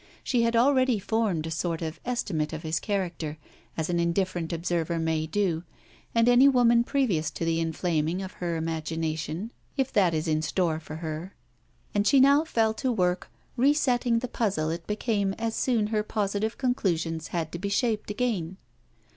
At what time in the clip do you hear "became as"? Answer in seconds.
14.87-15.53